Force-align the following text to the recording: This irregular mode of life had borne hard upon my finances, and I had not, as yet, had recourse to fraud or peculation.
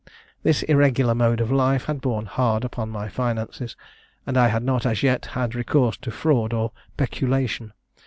This 0.41 0.63
irregular 0.63 1.13
mode 1.13 1.39
of 1.39 1.51
life 1.51 1.85
had 1.85 2.01
borne 2.01 2.25
hard 2.25 2.63
upon 2.65 2.89
my 2.89 3.07
finances, 3.07 3.75
and 4.25 4.35
I 4.35 4.47
had 4.47 4.63
not, 4.63 4.83
as 4.83 5.03
yet, 5.03 5.27
had 5.27 5.53
recourse 5.53 5.95
to 5.97 6.09
fraud 6.09 6.53
or 6.53 6.71
peculation. 6.97 7.71